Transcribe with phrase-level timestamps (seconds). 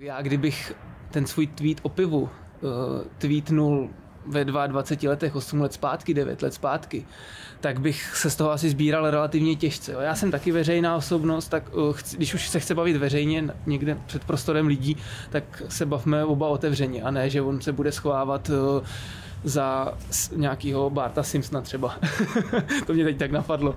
[0.00, 0.74] Já kdybych
[1.10, 2.28] ten svůj tweet o pivu uh,
[3.18, 3.90] tweetnul
[4.26, 7.06] ve 22 letech, 8 let zpátky, 9 let zpátky,
[7.60, 9.92] tak bych se z toho asi sbíral relativně těžce.
[10.00, 13.98] Já jsem taky veřejná osobnost, tak uh, chci, když už se chce bavit veřejně někde
[14.06, 14.96] před prostorem lidí,
[15.30, 18.86] tak se bavme oba otevřeně a ne, že on se bude schovávat uh,
[19.44, 19.94] za
[20.36, 21.98] nějakého Barta Simpsona třeba.
[22.86, 23.76] to mě teď tak napadlo.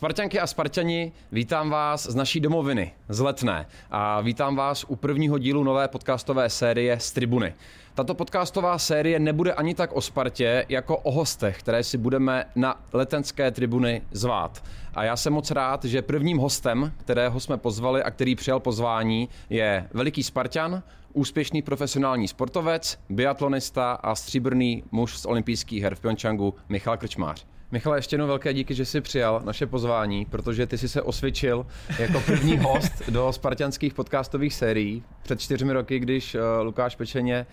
[0.00, 3.66] Spartanky a Spartani, vítám vás z naší domoviny, z Letné.
[3.90, 7.54] A vítám vás u prvního dílu nové podcastové série z Tribuny.
[7.94, 12.80] Tato podcastová série nebude ani tak o Spartě, jako o hostech, které si budeme na
[12.92, 14.64] letenské tribuny zvát.
[14.94, 19.28] A já jsem moc rád, že prvním hostem, kterého jsme pozvali a který přijal pozvání,
[19.50, 26.54] je veliký Spartan, úspěšný profesionální sportovec, biatlonista a stříbrný muž z olympijských her v Pyeongchangu
[26.68, 27.46] Michal Krčmář.
[27.72, 31.66] Michal, ještě jednou velké díky, že jsi přijal naše pozvání, protože ty jsi se osvědčil
[31.98, 35.02] jako první host do spartianských podcastových sérií.
[35.22, 37.46] Před čtyřmi roky, když uh, Lukáš Pečeně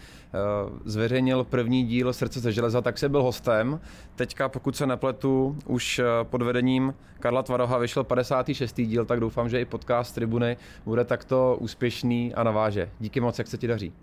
[0.64, 3.80] uh, zveřejnil první díl Srdce ze železa, tak se byl hostem.
[4.16, 8.82] Teďka, pokud se nepletu, už uh, pod vedením Karla Tvaroha vyšel 56.
[8.82, 12.90] díl, tak doufám, že i podcast Tribuny bude takto úspěšný a naváže.
[13.00, 13.94] Díky moc, jak se ti daří.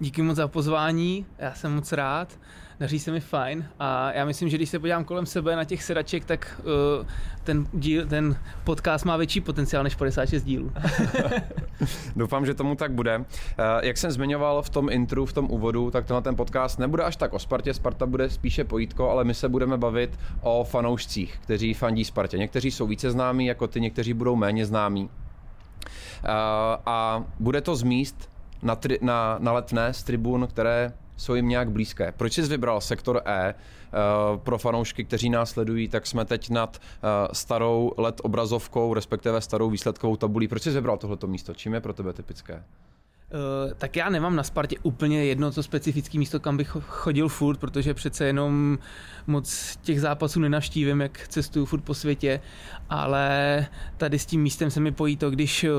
[0.00, 2.38] Díky moc za pozvání, já jsem moc rád,
[2.80, 5.82] daří se mi fajn a já myslím, že když se podívám kolem sebe na těch
[5.82, 6.60] sedaček, tak
[7.00, 7.06] uh,
[7.44, 10.72] ten, díl, ten podcast má větší potenciál než 56 dílů.
[12.16, 13.18] Doufám, že tomu tak bude.
[13.18, 13.24] Uh,
[13.80, 17.16] jak jsem zmiňoval v tom intru, v tom úvodu, tak tenhle ten podcast nebude až
[17.16, 21.74] tak o Spartě, Sparta bude spíše pojítko, ale my se budeme bavit o fanoušcích, kteří
[21.74, 22.38] fandí Spartě.
[22.38, 25.04] Někteří jsou více známí jako ty, někteří budou méně známí.
[25.04, 25.10] Uh,
[26.86, 28.28] a bude to z míst,
[28.62, 32.12] na, tri, na, na letné z tribun, které jsou jim nějak blízké.
[32.16, 33.54] Proč jsi vybral sektor E?
[33.54, 39.40] Uh, pro fanoušky, kteří nás sledují, tak jsme teď nad uh, starou LED obrazovkou, respektive
[39.40, 40.48] starou výsledkovou tabulí.
[40.48, 41.54] Proč jsi vybral tohleto místo?
[41.54, 42.62] Čím je pro tebe typické?
[43.32, 47.58] Uh, tak já nemám na Spartě úplně jedno to specifické místo, kam bych chodil furt,
[47.58, 48.78] protože přece jenom
[49.26, 52.40] moc těch zápasů nenavštívím, jak cestuju furt po světě,
[52.90, 53.66] ale
[53.96, 55.70] tady s tím místem se mi pojí to, když uh,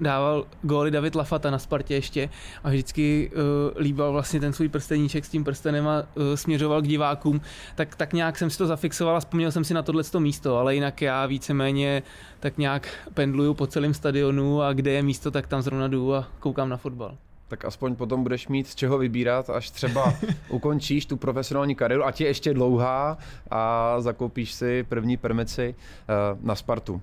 [0.00, 2.28] dával góly David Lafata na Spartě ještě
[2.64, 6.02] a vždycky uh, líbal vlastně ten svůj prsteníček s tím prstenem a
[6.34, 7.40] směřoval k divákům,
[7.74, 10.74] tak, tak nějak jsem si to zafixoval a vzpomněl jsem si na tohle místo, ale
[10.74, 12.02] jinak já víceméně
[12.40, 16.28] tak nějak pendluju po celém stadionu a kde je místo, tak tam zrovna jdu a
[16.40, 17.16] koukám na na fotbal.
[17.48, 20.14] Tak aspoň potom budeš mít z čeho vybírat, až třeba
[20.48, 23.18] ukončíš tu profesionální kariéru, ať je ještě dlouhá
[23.50, 27.02] a zakoupíš si první permici eh, na Spartu.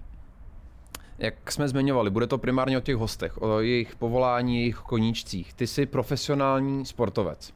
[1.17, 5.53] Jak jsme zmiňovali, bude to primárně o těch hostech, o jejich povolání, jejich koníčcích.
[5.53, 7.53] Ty jsi profesionální sportovec.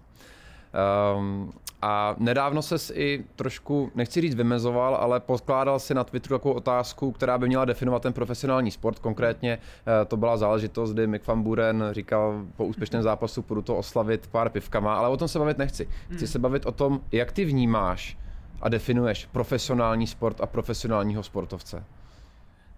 [1.18, 1.52] Um,
[1.82, 7.12] a nedávno se i trošku, nechci říct vymezoval, ale poskládal si na Twitteru takovou otázku,
[7.12, 9.00] která by měla definovat ten profesionální sport.
[9.00, 13.78] Konkrétně eh, to byla záležitost, kdy Mick Van Buren říkal po úspěšném zápasu, půjdu to
[13.78, 15.86] oslavit pár pivkama, ale o tom se bavit nechci.
[16.06, 16.28] Chci hmm.
[16.28, 18.18] se bavit o tom, jak ty vnímáš
[18.62, 21.84] a definuješ profesionální sport a profesionálního sportovce.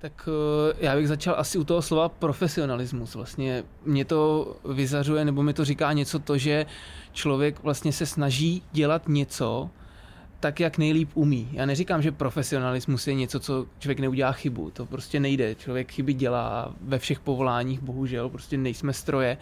[0.02, 3.16] Tak eh, já bych začal asi u toho slova profesionalismus.
[3.16, 6.66] Vlastně mě to vyzařuje, nebo mi to říká něco to, že
[7.12, 9.70] člověk vlastně se snaží dělat něco,
[10.40, 11.50] tak, jak nejlíp umí.
[11.52, 14.72] Já neříkám, že profesionalismus je něco, co člověk neudělá chybu.
[14.72, 15.56] To prostě nejde.
[15.56, 19.38] Člověk chyby dělá ve všech povoláních, bohužel, prostě nejsme stroje,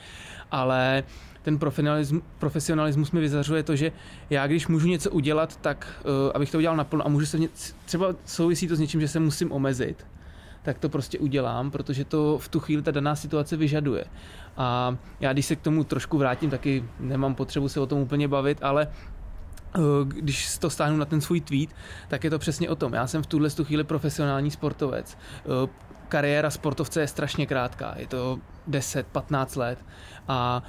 [0.51, 1.03] ale
[1.41, 3.91] ten profesionalismus, profesionalismus mi vyzařuje to, že
[4.29, 7.37] já když můžu něco udělat, tak uh, abych to udělal naplno a můžu se
[7.85, 10.05] třeba souvisí to s něčím, že se musím omezit,
[10.67, 14.05] tak to prostě udělám, protože to v tu chvíli ta daná situace vyžaduje.
[14.57, 18.27] A já když se k tomu trošku vrátím, taky nemám potřebu se o tom úplně
[18.27, 21.69] bavit, ale eh, když to stáhnu na ten svůj tweet,
[22.07, 22.93] tak je to přesně o tom.
[22.93, 25.17] Já jsem v tuhle chvíli profesionální sportovec.
[25.17, 25.69] Eh,
[26.09, 28.39] kariéra sportovce je strašně krátká, je to
[28.69, 29.85] 10-15 let
[30.27, 30.63] a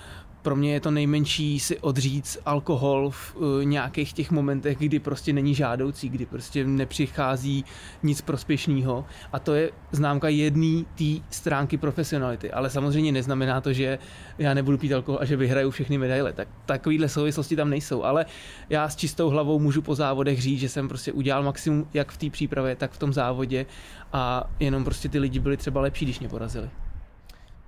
[0.49, 5.33] pro mě je to nejmenší si odříct alkohol v uh, nějakých těch momentech, kdy prostě
[5.33, 7.65] není žádoucí, kdy prostě nepřichází
[8.03, 9.05] nic prospěšného.
[9.33, 12.51] A to je známka jedné té stránky profesionality.
[12.51, 13.99] Ale samozřejmě neznamená to, že
[14.39, 16.33] já nebudu pít alkohol a že vyhraju všechny medaile.
[16.33, 18.03] Tak, takovýhle souvislosti tam nejsou.
[18.03, 18.27] Ale
[18.71, 22.17] já s čistou hlavou můžu po závodech říct, že jsem prostě udělal maximum jak v
[22.17, 23.67] té přípravě, tak v tom závodě
[24.13, 26.71] a jenom prostě ty lidi byli třeba lepší, když mě porazili.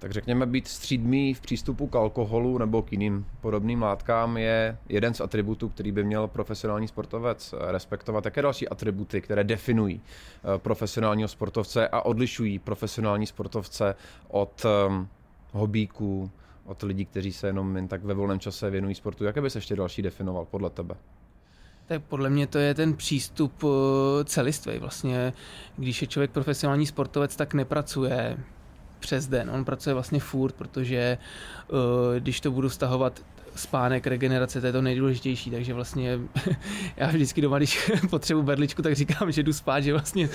[0.00, 5.14] Tak řekněme, být střídmý v přístupu k alkoholu nebo k jiným podobným látkám je jeden
[5.14, 8.24] z atributů, který by měl profesionální sportovec respektovat.
[8.24, 13.94] Jaké další atributy, které definují eh, profesionálního sportovce a odlišují profesionální sportovce
[14.28, 15.08] od um,
[15.52, 16.30] hobíků,
[16.64, 19.24] od lidí, kteří se jenom jen tak ve volném čase věnují sportu?
[19.24, 20.94] Jaké by se ještě další definoval podle tebe?
[21.86, 24.78] Tak podle mě to je ten přístup eh, celistvý.
[24.78, 25.32] Vlastně,
[25.76, 28.38] když je člověk profesionální sportovec, tak nepracuje
[29.00, 29.50] přes den.
[29.50, 33.20] On pracuje vlastně furt, protože eh, když to budu vztahovat
[33.54, 36.18] spánek, regenerace, to je to nejdůležitější, takže vlastně
[36.96, 40.28] já vždycky doma, když potřebuji berličku, tak říkám, že jdu spát, že vlastně...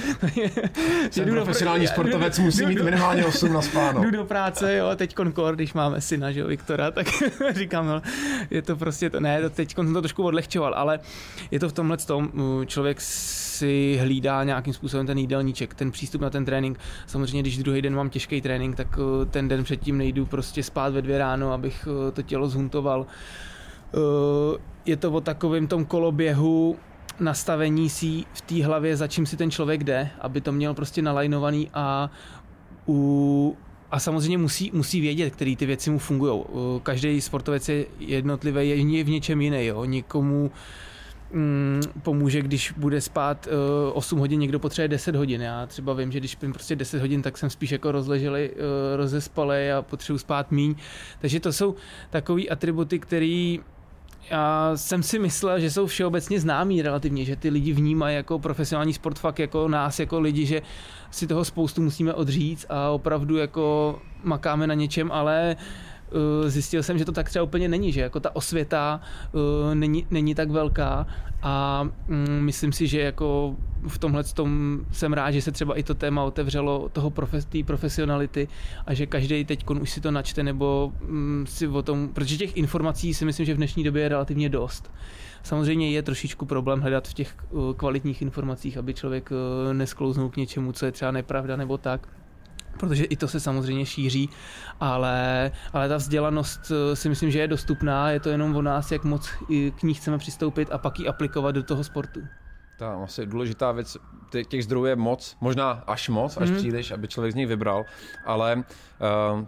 [1.12, 4.04] že jdu profesionální do, sportovec, musí jdu, mít minimálně 8 na spáno.
[4.04, 7.08] Jdu do práce, jo, teď konkor, když máme syna, že jo, Viktora, tak
[7.52, 8.02] říkám, no,
[8.50, 11.00] je to prostě, to, ne, teď jsem to trošku odlehčoval, ale
[11.52, 12.32] je to v tomhle tom,
[12.66, 16.80] člověk si hlídá nějakým způsobem ten jídelníček, ten přístup na ten trénink.
[17.08, 18.88] Samozřejmě, když druhý den mám těžký trénink, tak
[19.32, 23.05] ten den předtím nejdu prostě spát ve dvě ráno, abych to tělo zhuntoval.
[23.08, 26.78] Eh, je to o takovém tom koloběhu,
[27.20, 31.02] nastavení si v té hlavě, za čím si ten člověk jde, aby to měl prostě
[31.02, 32.10] nalajnovaný a
[32.88, 33.58] u,
[33.92, 36.44] a samozřejmě musí, musí vědět, které ty věci mu fungují.
[36.84, 39.66] Každý sportovec je jednotlivý, je v něčem jiný.
[39.66, 39.86] Jo.
[39.86, 40.52] Nikomu
[41.34, 45.42] mm, pomůže, když bude spát uh, 8 hodin, někdo potřebuje 10 hodin.
[45.42, 48.58] Já třeba vím, že když spím prostě 10 hodin, tak jsem spíš jako rozleželi, uh,
[48.96, 50.76] rozespalý a potřebuji spát míň.
[51.22, 51.76] Takže to jsou
[52.10, 53.58] takové atributy, které
[54.30, 58.94] já jsem si myslel, že jsou všeobecně známí relativně, že ty lidi vnímají jako profesionální
[58.94, 60.62] sport fakt jako nás, jako lidi, že
[61.12, 65.64] si toho spoustu musíme odříct a opravdu jako makáme na něčem, ale uh,
[65.95, 65.95] Eh,
[66.48, 70.36] zjistil jsem, že to tak třeba úplně není, že jako ta osvěta eh, není, není
[70.36, 71.08] tak velká
[71.42, 73.56] a mm, myslím si, že jako
[73.88, 78.48] v tomhle tom jsem rád, že se třeba i to téma otevřelo toho profes, profesionality
[78.86, 82.58] a že každý teď už si to načte nebo mm, si o tom, protože těch
[82.58, 84.92] informací si myslím, že v dnešní době je relativně dost.
[85.44, 89.30] Samozřejmě je trošičku problém hledat v těch eh, kvalitních informacích, aby člověk
[89.74, 92.08] nesklouznul k něčemu, co je třeba nepravda nebo tak
[92.78, 94.30] protože i to se samozřejmě šíří,
[94.80, 98.92] ale, ale ta vzdělanost eh, si myslím, že je dostupná, je to jenom o nás,
[98.92, 99.30] jak moc
[99.80, 102.22] k ní chceme přistoupit a pak ji aplikovat do toho sportu.
[102.78, 103.98] Ta asi důležitá věc,
[104.48, 106.56] těch zdrojů je moc, možná až moc, až mm.
[106.56, 107.86] příliš, aby člověk z nich vybral,
[108.26, 108.64] ale uh,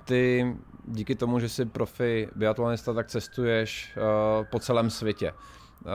[0.06, 0.56] ty
[0.88, 5.32] díky tomu, že jsi profi biatlonista, tak cestuješ uh, po celém světě.
[5.32, 5.92] Uh,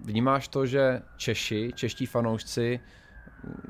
[0.00, 2.80] vnímáš to, že Češi, čeští fanoušci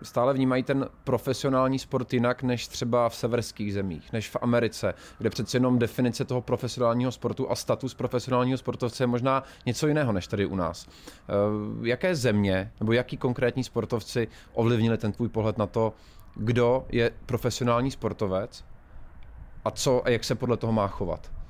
[0.03, 5.31] stále vnímají ten profesionální sport jinak než třeba v severských zemích, než v Americe, kde
[5.31, 10.27] přece jenom definice toho profesionálního sportu a status profesionálního sportovce je možná něco jiného než
[10.27, 10.87] tady u nás.
[10.89, 15.95] Eh, jaké země nebo jaký konkrétní sportovci ovlivnili ten tvůj pohled na to,
[16.35, 18.65] kdo je profesionální sportovec
[19.65, 21.42] a co a jak se podle toho má chovat?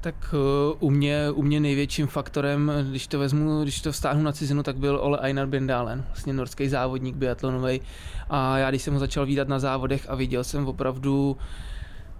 [0.00, 4.32] Tak eh, u mě, u mě největším faktorem, když to vezmu, když to vztáhnu na
[4.32, 7.80] cizinu, tak byl Ole Einar Bendalen, vlastně norský závodník biatlonový.
[8.30, 11.36] A já když jsem ho začal výdat na závodech a viděl jsem opravdu,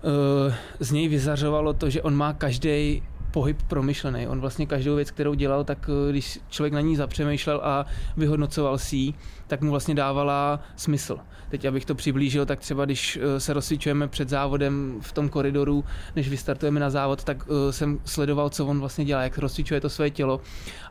[0.02, 3.02] uh, z něj vyzařovalo to, že on má každý
[3.36, 4.26] pohyb promyšlený.
[4.26, 7.86] On vlastně každou věc, kterou dělal, tak eh, když člověk na ní zapřemýšlel a
[8.16, 9.14] vyhodnocoval si ji,
[9.46, 11.18] tak mu vlastně dávala smysl.
[11.48, 15.84] Teď, abych to přiblížil, tak třeba když eh, se rozsvičujeme před závodem v tom koridoru,
[16.16, 19.90] než vystartujeme na závod, tak eh, jsem sledoval, co on vlastně dělá, jak rozcvičuje to
[19.90, 20.40] své tělo.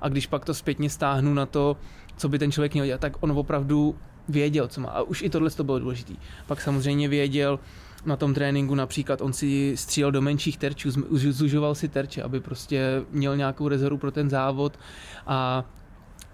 [0.01, 1.77] A když pak to zpětně stáhnu na to,
[2.17, 3.95] co by ten člověk měl dělat, tak on opravdu
[4.29, 4.89] věděl, co má.
[4.89, 6.13] A už i tohle to bylo důležité.
[6.47, 7.59] Pak samozřejmě věděl,
[8.05, 13.01] na tom tréninku například on si střílel do menších terčů, zužoval si terče, aby prostě
[13.11, 14.79] měl nějakou rezervu pro ten závod
[15.27, 15.65] a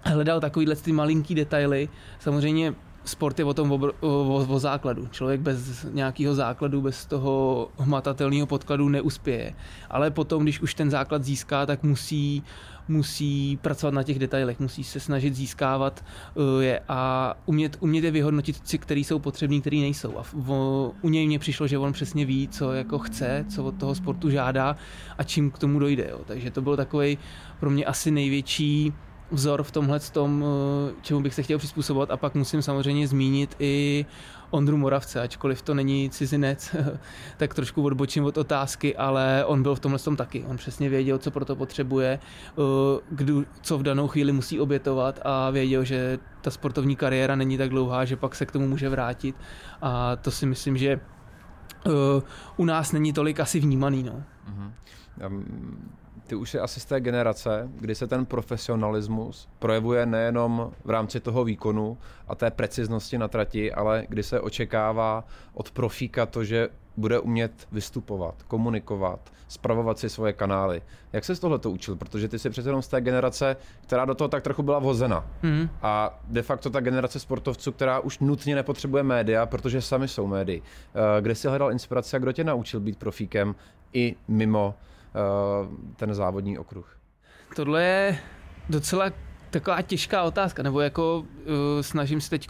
[0.02, 1.88] hledal takovýhle ty malinký detaily.
[2.18, 5.06] Samozřejmě sport je o tom o, o, o základu.
[5.06, 9.54] Člověk bez nějakého základu, bez toho hmatatelného podkladu neuspěje.
[9.90, 12.42] Ale potom, když už ten základ získá, tak musí
[12.88, 16.04] musí pracovat na těch detailech, musí se snažit získávat
[16.34, 20.18] uh, je a umět, umět je vyhodnotit, které jsou potřebné, které nejsou.
[20.18, 20.50] A v,
[21.02, 24.30] u něj mě přišlo, že on přesně ví, co jako chce, co od toho sportu
[24.30, 24.76] žádá
[25.18, 26.06] a čím k tomu dojde.
[26.10, 26.20] Jo.
[26.26, 27.18] Takže to byl takový
[27.60, 28.92] pro mě asi největší
[29.32, 30.48] vzor v tomhle tom, uh,
[31.02, 34.06] čemu bych se chtěl přizpůsobovat a pak musím samozřejmě zmínit i
[34.50, 36.76] Ondru Moravce, ačkoliv to není cizinec,
[37.36, 40.44] tak trošku odbočím od otázky, ale on byl v tomhle tom taky.
[40.48, 45.20] On přesně věděl, co pro to potřebuje, eh, kdo, co v danou chvíli musí obětovat
[45.22, 48.88] a věděl, že ta sportovní kariéra není tak dlouhá, že pak se k tomu může
[48.88, 49.36] vrátit
[49.82, 51.00] a to si myslím, že
[51.86, 51.90] eh,
[52.56, 54.02] u nás není tolik asi vnímaný.
[54.02, 54.12] No.
[54.12, 60.90] Uh-huh ty už je asi z té generace, kdy se ten profesionalismus projevuje nejenom v
[60.90, 61.98] rámci toho výkonu
[62.28, 65.24] a té preciznosti na trati, ale kdy se očekává
[65.54, 70.82] od profíka to, že bude umět vystupovat, komunikovat, spravovat si svoje kanály.
[71.12, 71.96] Jak se z tohle to učil?
[71.96, 75.26] Protože ty jsi přece jenom z té generace, která do toho tak trochu byla vhozena.
[75.42, 75.68] Mm.
[75.82, 80.62] A de facto ta generace sportovců, která už nutně nepotřebuje média, protože sami jsou médii.
[80.94, 83.54] Eh, kde jsi hledal inspiraci a kdo tě naučil být profíkem
[83.92, 84.74] i mimo
[85.96, 86.96] ten závodní okruh.
[87.56, 88.18] Tohle je
[88.68, 89.10] docela
[89.50, 91.24] taková těžká otázka, nebo jako uh,
[91.80, 92.48] snažím se teď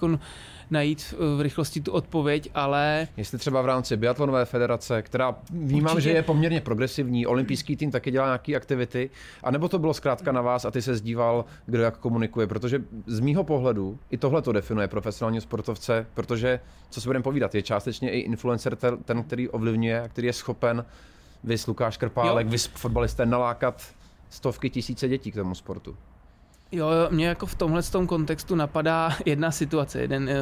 [0.71, 3.09] najít v rychlosti tu odpověď, ale...
[3.17, 6.11] Jestli třeba v rámci biatlonové federace, která vnímám, Určitě.
[6.11, 9.11] že je poměrně progresivní, olympijský tým taky dělá nějaké aktivity,
[9.43, 13.21] anebo to bylo zkrátka na vás a ty se zdíval, kdo jak komunikuje, protože z
[13.21, 18.11] mýho pohledu i tohle to definuje profesionální sportovce, protože, co si budeme povídat, je částečně
[18.11, 20.85] i influencer ten, který ovlivňuje a který je schopen
[21.45, 23.83] vys Lukáš Krpálek, vys fotbalisté nalákat
[24.31, 25.97] stovky tisíce dětí k tomu sportu.
[26.75, 30.35] Jo, mě jako v tomhle tom kontextu napadá jedna situace, jeden, eh,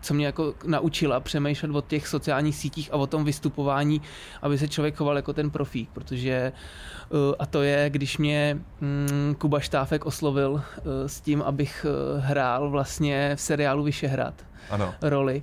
[0.00, 4.02] co mě jako naučila přemýšlet o těch sociálních sítích a o tom vystupování,
[4.42, 9.34] aby se člověk choval jako ten profík, protože eh, a to je, když mě mm,
[9.38, 11.86] Kuba Štáfek oslovil eh, s tím, abych
[12.18, 14.34] hrál vlastně v seriálu Vyšehrad
[14.70, 14.94] ano.
[15.02, 15.42] roli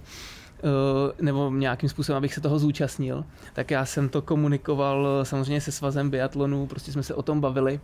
[1.21, 6.09] nebo nějakým způsobem, abych se toho zúčastnil, tak já jsem to komunikoval samozřejmě se svazem
[6.09, 7.79] biatlonu, prostě jsme se o tom bavili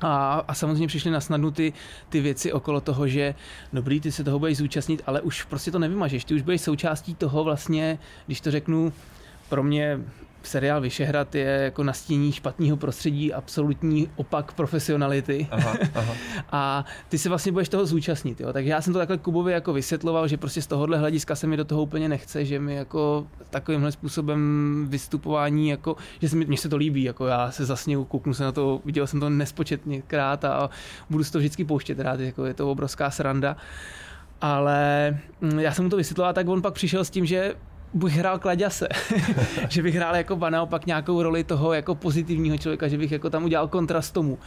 [0.00, 1.72] a, a samozřejmě přišly na snadnu ty,
[2.08, 3.34] ty věci okolo toho, že
[3.72, 6.24] dobrý, ty se toho budeš zúčastnit, ale už prostě to nevymažeš.
[6.24, 8.92] Ty už budeš součástí toho vlastně, když to řeknu,
[9.48, 10.00] pro mě
[10.42, 15.48] seriál Vyšehrad je jako nastíní špatného prostředí absolutní opak profesionality.
[15.50, 16.14] Aha, aha.
[16.52, 18.40] a ty se vlastně budeš toho zúčastnit.
[18.40, 18.52] Jo?
[18.52, 21.56] Takže já jsem to takhle Kubovi jako vysvětloval, že prostě z tohohle hlediska se mi
[21.56, 26.56] do toho úplně nechce, že mi jako takovýmhle způsobem vystupování, jako, že se mi, mně
[26.56, 30.44] se to líbí, jako já se zasněju, kouknu se na to, viděl jsem to nespočetněkrát
[30.44, 30.70] a
[31.10, 33.56] budu si to vždycky pouštět rád, jako je to obrovská sranda
[34.40, 37.54] ale mm, já jsem mu to vysvětloval, tak on pak přišel s tím, že
[37.94, 38.88] bych hrál kladěse,
[39.68, 43.44] že bych hrál jako naopak nějakou roli toho jako pozitivního člověka, že bych jako tam
[43.44, 44.38] udělal kontrast tomu.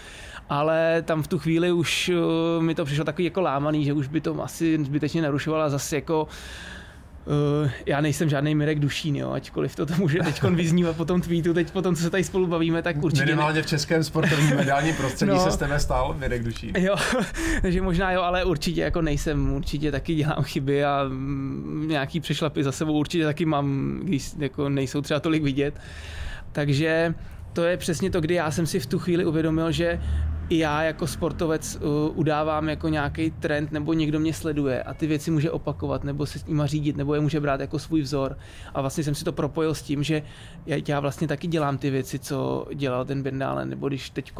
[0.49, 4.07] Ale tam v tu chvíli už uh, mi to přišlo takový jako lámaný, že už
[4.07, 6.29] by to asi zbytečně narušovalo a zase jako uh,
[7.25, 11.53] Uh, já nejsem žádný Mirek Dušín, jo, ačkoliv to může teď vyznívat po tom tweetu,
[11.53, 13.25] teď po tom, co se tady spolu bavíme, tak určitě...
[13.25, 13.63] Minimálně ne...
[13.63, 16.75] v českém sportovním mediálním prostředí no, se z tebe stal Mirek Dušín.
[16.77, 16.95] Jo,
[17.61, 22.63] takže možná jo, ale určitě jako nejsem, určitě taky dělám chyby a mm, nějaký přešlapy
[22.63, 25.73] za sebou určitě taky mám, když jako nejsou třeba tolik vidět.
[26.51, 27.13] Takže
[27.53, 30.01] to je přesně to, kdy já jsem si v tu chvíli uvědomil, že
[30.51, 35.07] i já jako sportovec uh, udávám jako nějaký trend, nebo někdo mě sleduje a ty
[35.07, 38.37] věci může opakovat, nebo se s nima řídit, nebo je může brát jako svůj vzor.
[38.73, 40.21] A vlastně jsem si to propojil s tím, že
[40.65, 44.33] já, vlastně taky dělám ty věci, co dělal ten Bendalen, nebo když teď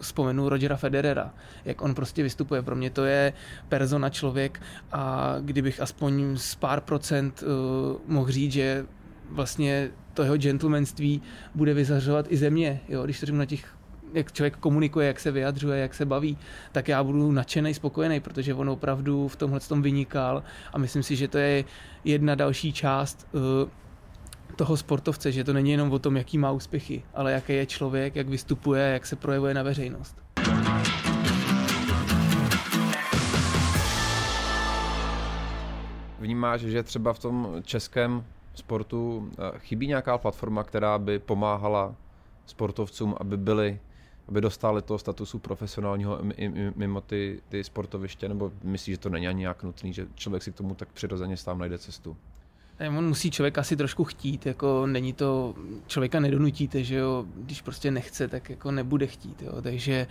[0.00, 2.62] vzpomenu Rogera Federera, jak on prostě vystupuje.
[2.62, 3.32] Pro mě to je
[3.68, 4.60] persona člověk
[4.92, 8.86] a kdybych aspoň z pár procent uh, mohl říct, že
[9.30, 11.22] vlastně to jeho gentlemanství
[11.54, 13.75] bude vyzařovat i země, jo, když to řeknu na těch
[14.14, 16.38] jak člověk komunikuje, jak se vyjadřuje, jak se baví,
[16.72, 21.16] tak já budu nadšený, spokojený, protože on opravdu v tomhle tom vynikal a myslím si,
[21.16, 21.64] že to je
[22.04, 23.40] jedna další část uh,
[24.56, 28.16] toho sportovce, že to není jenom o tom, jaký má úspěchy, ale jaký je člověk,
[28.16, 30.16] jak vystupuje, jak se projevuje na veřejnost.
[36.18, 41.94] Vnímáš, že třeba v tom českém sportu eh, chybí nějaká platforma, která by pomáhala
[42.46, 43.80] sportovcům, aby byli
[44.28, 46.20] aby dostali toho statusu profesionálního
[46.74, 50.52] mimo ty, ty sportoviště, nebo myslíš, že to není ani nějak nutný, že člověk si
[50.52, 52.16] k tomu tak přirozeně sám najde cestu?
[52.98, 55.54] On musí člověk asi trošku chtít, jako není to,
[55.86, 60.06] člověka nedonutíte, že jo, když prostě nechce, tak jako nebude chtít, jo, takže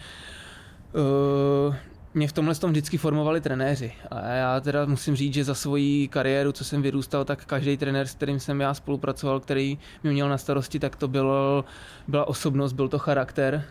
[1.67, 1.75] uh,
[2.13, 3.93] mě v tomhle tom vždycky formovali trenéři.
[4.12, 8.07] A já teda musím říct, že za svoji kariéru, co jsem vyrůstal, tak každý trenér,
[8.07, 11.65] s kterým jsem já spolupracoval, který mě měl na starosti, tak to bylo,
[12.07, 13.65] byla osobnost, byl to charakter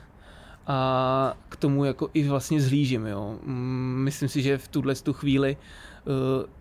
[0.66, 3.06] a k tomu jako i vlastně zhlížím.
[3.06, 3.38] Jo.
[3.42, 5.56] Mm, myslím si, že v tuhle tu chvíli
[6.06, 6.12] uh,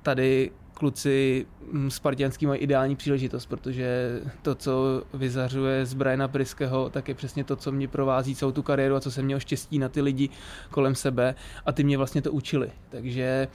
[0.01, 7.07] tady kluci mm, Spartianský mají ideální příležitost, protože to, co vyzařuje z Briana Priského, tak
[7.07, 9.89] je přesně to, co mě provází celou tu kariéru a co jsem měl štěstí na
[9.89, 10.29] ty lidi
[10.71, 12.71] kolem sebe a ty mě vlastně to učili.
[12.89, 13.47] Takže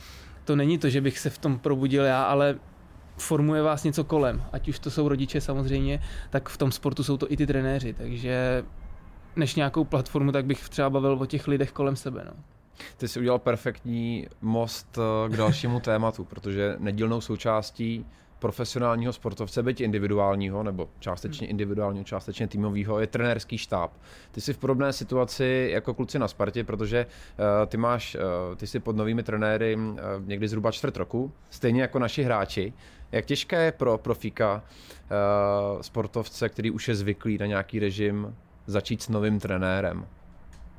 [0.44, 2.58] to není to, že bych se v tom probudil já, ale
[3.16, 7.16] formuje vás něco kolem, ať už to jsou rodiče samozřejmě, tak v tom sportu jsou
[7.16, 8.64] to i ty trenéři, takže
[9.38, 12.22] než nějakou platformu, tak bych třeba bavil o těch lidech kolem sebe.
[12.26, 12.32] No.
[12.96, 18.06] Ty jsi udělal perfektní most eh, k dalšímu tématu, protože nedílnou součástí
[18.38, 21.50] profesionálního sportovce, byť individuálního, nebo částečně hmm.
[21.50, 23.92] individuálního, částečně týmového, je trenérský štáb.
[24.30, 28.66] Ty jsi v podobné situaci jako kluci na Spartě, protože uh, ty máš, uh, ty
[28.66, 32.72] jsi pod novými trenéry uh, někdy zhruba čtvrt roku, stejně jako naši hráči.
[33.12, 34.64] Jak těžké je pro profíka
[35.80, 38.36] sportovce, který už je zvyklý na nějaký režim,
[38.68, 40.06] začít s novým trenérem?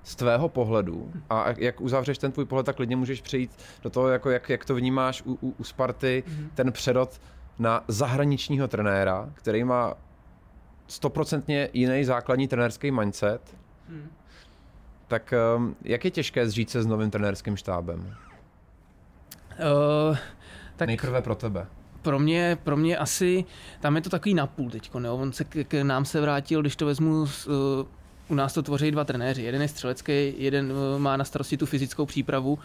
[0.04, 3.52] z tvého pohledu a jak uzavřeš ten tvůj pohled, tak klidně můžeš přejít
[3.84, 6.50] do toho, jako jak, jak to vnímáš u, u, u Sparty, mm-hmm.
[6.56, 7.22] ten přerod
[7.60, 9.94] na zahraničního trenéra, který má
[10.88, 13.56] stoprocentně jiný základní trenérský mindset.
[13.90, 14.10] Mm.
[15.08, 18.16] Tak um, jak je těžké zžít se s novým trenérským štábem?
[20.10, 20.18] Uh,
[20.76, 21.68] tak Nejprve pro tebe.
[22.02, 23.46] Pro mě, pro mě asi,
[23.80, 24.92] tam je to takový napůl teď.
[25.12, 27.28] On se k, k nám se vrátil, když to vezmu, uh,
[28.28, 29.44] u nás to tvoří dva trenéři.
[29.44, 32.60] Jeden je střelecký, jeden uh, má na starosti tu fyzickou přípravu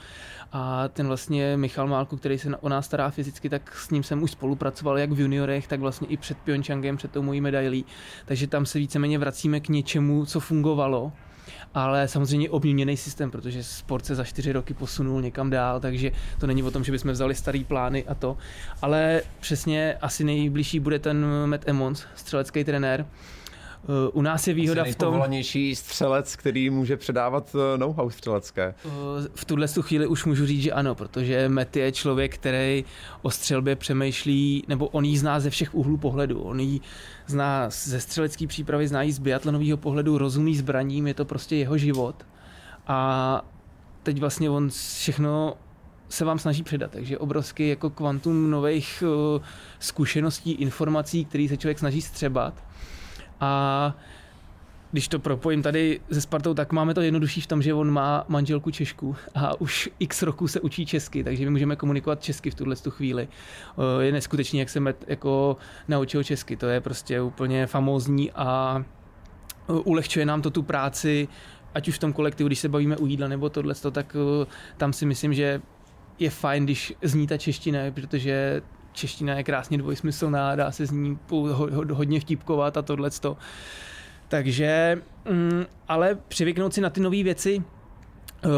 [0.53, 4.23] a ten vlastně Michal Málku, který se o nás stará fyzicky, tak s ním jsem
[4.23, 7.85] už spolupracoval jak v juniorech, tak vlastně i před Pyeongchangem, před tou mojí medailí.
[8.26, 11.12] Takže tam se víceméně vracíme k něčemu, co fungovalo
[11.75, 16.11] ale samozřejmě obměněný systém, protože sport se za čtyři roky posunul někam dál, takže
[16.41, 18.37] to není o tom, že bychom vzali starý plány a to.
[18.83, 23.07] Ale přesně asi nejbližší bude ten Matt Emmons, střelecký trenér,
[24.13, 25.23] u nás je výhoda v tom...
[25.75, 28.75] střelec, který může předávat eh, know-how střelecké.
[29.35, 32.85] V tuhle chvíli už můžu říct, že ano, protože Met je člověk, který
[33.23, 36.41] o střelbě přemýšlí, nebo on ji zná ze všech úhlů pohledu.
[36.41, 36.81] On ji
[37.26, 42.26] zná ze střelecké přípravy, zná z biatlonového pohledu, rozumí zbraním, je to prostě jeho život.
[42.87, 43.40] A
[44.02, 45.57] teď vlastně on všechno
[46.09, 46.90] se vám snaží předat.
[46.90, 49.40] Takže obrovský jako kvantum nových eh,
[49.78, 52.64] zkušeností, informací, které se člověk snaží střebat.
[53.40, 53.95] A
[54.95, 58.25] když to propojím tady se Spartou, tak máme to jednodušší v tom, že on má
[58.29, 62.55] manželku Češku a už x roku se učí česky, takže my můžeme komunikovat česky v
[62.55, 63.29] tuhle tu chvíli.
[64.01, 65.57] Je neskutečný, jak se met, jako
[65.89, 68.83] naučil česky, to je prostě úplně famózní a
[69.85, 71.29] ulehčuje nám to tu práci,
[71.75, 74.17] ať už v tom kolektivu, když se bavíme u jídla nebo tohle, tak
[74.77, 75.61] tam si myslím, že
[76.19, 81.19] je fajn, když zní ta čeština, protože čeština je krásně dvojsmyslná, dá se z ní
[81.93, 83.11] hodně vtipkovat a tohle.
[84.28, 87.62] Takže, mm, ale přivyknout si na ty nové věci,
[88.45, 88.50] Uh,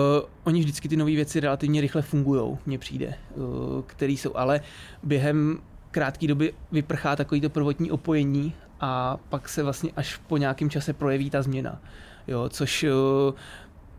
[0.44, 3.44] oni vždycky ty nové věci relativně rychle fungují, mně přijde, uh,
[3.86, 4.60] který jsou, ale
[5.02, 5.58] během
[5.90, 10.92] krátké doby vyprchá takový to prvotní opojení a pak se vlastně až po nějakém čase
[10.92, 11.80] projeví ta změna.
[12.28, 13.34] Jo, což uh,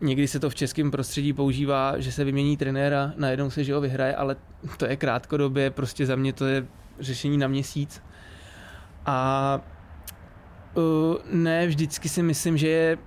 [0.01, 3.81] Někdy se to v českém prostředí používá, že se vymění trenéra, najednou se, že ho
[3.81, 4.35] vyhraje, ale
[4.77, 6.65] to je krátkodobě, prostě za mě to je
[6.99, 8.01] řešení na měsíc.
[9.05, 9.59] A
[10.77, 10.83] uh,
[11.31, 12.97] ne vždycky si myslím, že je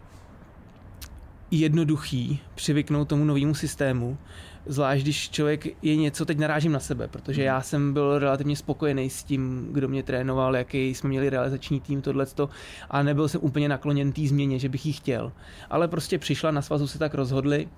[1.50, 4.18] jednoduchý přivyknout tomu novému systému,
[4.66, 9.10] zvlášť když člověk je něco, teď narážím na sebe, protože já jsem byl relativně spokojený
[9.10, 12.48] s tím, kdo mě trénoval, jaký jsme měli realizační tým, tohleto,
[12.90, 15.32] a nebyl jsem úplně nakloněn té změně, že bych ji chtěl.
[15.70, 17.68] Ale prostě přišla, na svazu se tak rozhodli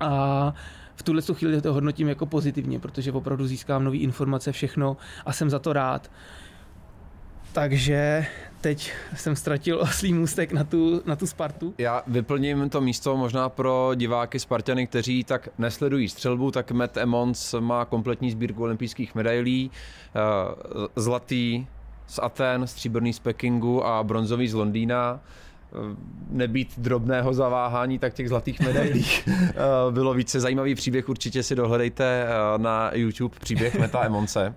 [0.00, 0.54] a
[0.94, 4.96] v tuhle chvíli to hodnotím jako pozitivně, protože opravdu získám nové informace, všechno
[5.26, 6.10] a jsem za to rád.
[7.52, 8.26] Takže
[8.60, 11.74] teď jsem ztratil oslý můstek na tu, na tu Spartu.
[11.78, 17.54] Já vyplním to místo možná pro diváky Spartany, kteří tak nesledují střelbu, tak Matt Emmons
[17.60, 20.20] má kompletní sbírku olympijských medailí, eh,
[20.96, 21.66] zlatý
[22.06, 25.76] z Aten, stříbrný z Pekingu a bronzový z Londýna eh,
[26.30, 29.54] nebýt drobného zaváhání, tak těch zlatých medailí eh,
[29.90, 34.54] bylo více zajímavý příběh, určitě si dohledejte na YouTube příběh Meta Emonce.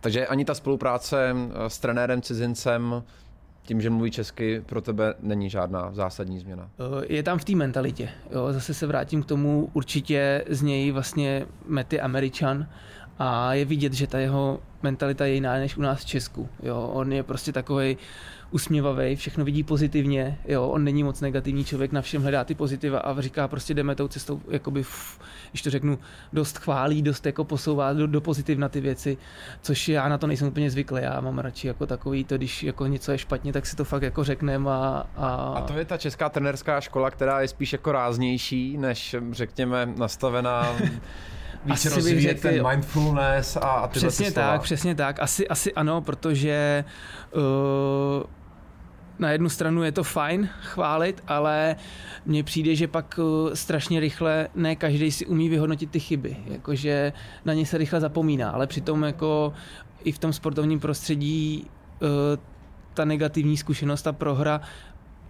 [0.00, 3.02] Takže ani ta spolupráce eh, s trenérem cizincem
[3.62, 6.70] tím, že mluví česky, pro tebe není žádná zásadní změna.
[7.00, 8.08] Eh, je tam v té mentalitě.
[8.30, 8.52] Jo.
[8.52, 12.66] Zase se vrátím k tomu, určitě z něj vlastně mety Američan
[13.22, 16.48] a je vidět, že ta jeho mentalita je jiná než u nás v Česku.
[16.62, 16.90] Jo.
[16.92, 17.96] On je prostě takový
[18.50, 22.98] usměvavý, všechno vidí pozitivně, jo, on není moc negativní člověk, na všem hledá ty pozitiva
[22.98, 24.84] a říká prostě jdeme tou cestou, jakoby,
[25.50, 25.98] když to řeknu,
[26.32, 29.16] dost chválí, dost jako posouvá do, do pozitivna ty věci,
[29.62, 32.86] což já na to nejsem úplně zvyklý, já mám radši jako takový to, když jako
[32.86, 35.26] něco je špatně, tak si to fakt jako řekneme a, a...
[35.56, 40.76] A to je ta česká trenerská škola, která je spíš jako ráznější, než řekněme nastavená
[41.64, 45.20] víc rozvíjet ten mindfulness a, a tyhle Přesně tak, přesně tak.
[45.20, 46.84] Asi, asi ano, protože
[47.32, 48.22] uh,
[49.18, 51.76] na jednu stranu je to fajn chválit, ale
[52.26, 57.12] mně přijde, že pak uh, strašně rychle ne každý si umí vyhodnotit ty chyby, jakože
[57.44, 59.52] na ně se rychle zapomíná, ale přitom jako
[60.04, 61.66] i v tom sportovním prostředí
[62.00, 62.08] uh,
[62.94, 64.60] ta negativní zkušenost, ta prohra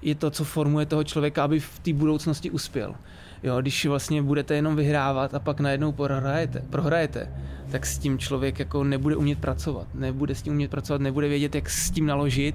[0.03, 2.95] je to, co formuje toho člověka, aby v té budoucnosti uspěl.
[3.43, 7.31] Jo, když vlastně budete jenom vyhrávat a pak najednou prohrajete, prohrajete,
[7.71, 9.87] tak s tím člověk jako nebude umět pracovat.
[9.95, 12.55] Nebude s tím umět pracovat, nebude vědět, jak s tím naložit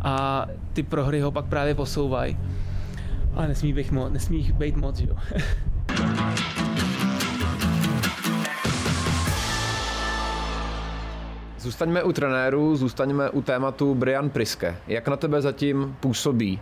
[0.00, 2.38] a ty prohry ho pak právě posouvají.
[3.34, 5.16] Ale nesmí být moc, nesmí jich být moc, jo.
[11.58, 14.76] Zůstaňme u trenérů, zůstaňme u tématu Brian Priske.
[14.86, 16.60] Jak na tebe zatím působí?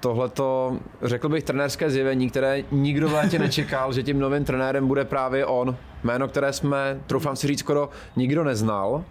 [0.00, 5.04] Tohleto, řekl bych, trenérské zjevení, které nikdo v létě nečekal, že tím novým trenérem bude
[5.04, 5.76] právě on.
[6.04, 9.04] Jméno, které jsme, troufám si říct, skoro nikdo neznal.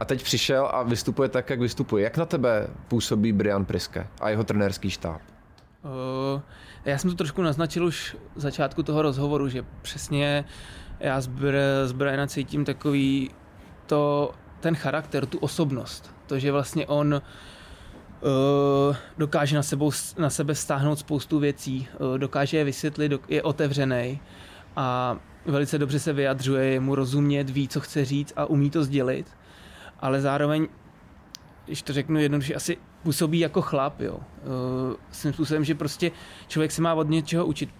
[0.00, 2.04] A teď přišel a vystupuje tak, jak vystupuje.
[2.04, 5.20] Jak na tebe působí Brian Priske a jeho trenérský štáb?
[5.84, 6.40] Uh,
[6.84, 10.44] já jsem to trošku naznačil už v začátku toho rozhovoru, že přesně
[11.00, 13.30] já z, Br- z Briana cítím takový
[13.86, 16.14] to, ten charakter, tu osobnost.
[16.26, 17.20] To, že vlastně on uh,
[19.18, 24.20] dokáže na, sebou, na sebe stáhnout spoustu věcí, uh, dokáže je vysvětlit, je otevřený
[24.76, 28.84] a velice dobře se vyjadřuje, je mu rozumět, ví, co chce říct a umí to
[28.84, 29.26] sdělit,
[30.00, 30.68] ale zároveň,
[31.66, 34.14] když to řeknu jednoduše, asi působí jako chlap, jo.
[34.16, 34.20] Uh,
[35.10, 36.10] s tím způsobem, že prostě
[36.48, 37.70] člověk se má od něčeho učit.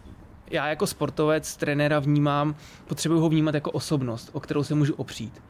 [0.50, 2.54] Já jako sportovec, trenéra vnímám,
[2.86, 5.42] potřebuji ho vnímat jako osobnost, o kterou se můžu opřít.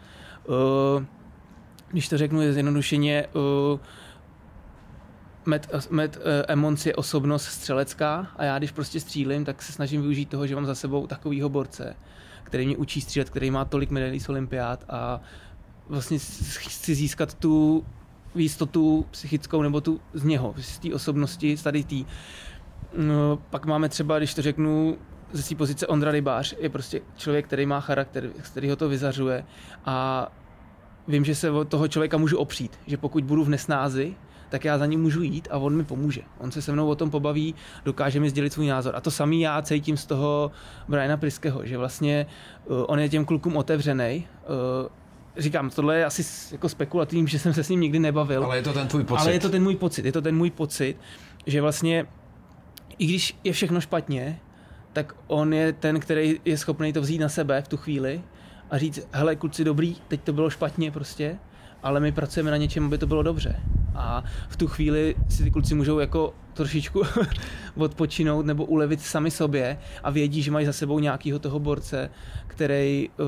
[1.89, 3.27] Když to řeknu zjednodušeně,
[5.47, 10.01] Met, met uh, Emons je osobnost střelecká a já když prostě střílím, tak se snažím
[10.01, 11.97] využít toho, že mám za sebou takovýho borce,
[12.45, 15.21] který mě učí střílet, který má tolik medailí z olympiád a
[15.89, 16.19] vlastně
[16.59, 17.85] chci získat tu
[18.35, 22.05] jistotu psychickou nebo tu z něho, z té osobnosti, z tady tý.
[22.97, 24.99] No, pak máme třeba, když to řeknu,
[25.33, 29.45] ze své pozice Ondra Rybář je prostě člověk, který má charakter, z kterého to vyzařuje
[29.85, 30.29] a
[31.09, 34.15] vím, že se od toho člověka můžu opřít, že pokud budu v nesnázi,
[34.49, 36.21] tak já za ním můžu jít a on mi pomůže.
[36.39, 37.55] On se se mnou o tom pobaví,
[37.85, 38.97] dokáže mi sdělit svůj názor.
[38.97, 40.51] A to samý já cítím z toho
[40.89, 42.27] Briana Priskeho, že vlastně
[42.65, 44.27] uh, on je těm klukům otevřený,
[44.83, 44.89] uh,
[45.37, 48.45] říkám, tohle je asi jako spekulativní, že jsem se s ním nikdy nebavil.
[48.45, 49.23] Ale je to ten tvůj pocit.
[49.23, 50.97] Ale je to ten můj pocit, je to ten můj pocit,
[51.47, 52.07] že vlastně
[52.99, 54.41] i když je všechno špatně,
[54.93, 58.23] tak on je ten, který je schopný to vzít na sebe v tu chvíli
[58.71, 61.39] a říct, hele kluci dobrý, teď to bylo špatně prostě,
[61.83, 63.61] ale my pracujeme na něčem, aby to bylo dobře.
[63.95, 67.03] A v tu chvíli si ty kluci můžou jako trošičku
[67.77, 72.11] odpočinout nebo ulevit sami sobě a vědí, že mají za sebou nějakého toho borce,
[72.47, 73.27] který uh,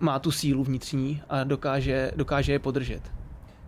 [0.00, 3.02] má tu sílu vnitřní a dokáže, dokáže je podržet.